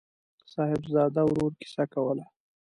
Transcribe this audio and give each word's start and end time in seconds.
صاحبزاده 0.53 1.21
ورور 1.27 1.51
کیسه 1.59 1.83
کوله. 1.93 2.25